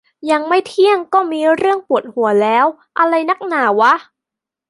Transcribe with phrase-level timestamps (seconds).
[0.31, 2.65] ยังไม่เที่ยงก็มีเรื่องปวดหัวแล้ว
[2.97, 3.93] อะไรนักหนาวะ